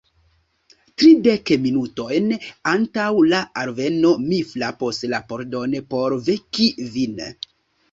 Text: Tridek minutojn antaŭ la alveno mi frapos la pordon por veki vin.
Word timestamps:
Tridek 1.01 1.51
minutojn 1.65 2.31
antaŭ 2.71 3.05
la 3.35 3.43
alveno 3.65 4.15
mi 4.31 4.41
frapos 4.55 5.05
la 5.15 5.23
pordon 5.35 5.79
por 5.95 6.19
veki 6.33 6.69
vin. 6.99 7.25